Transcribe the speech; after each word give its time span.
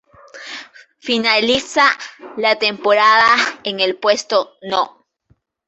Finaliza 0.97 1.85
la 2.37 2.57
temporada 2.57 3.35
en 3.63 3.79
el 3.79 3.97
puesto 3.99 4.57
No. 4.63 5.05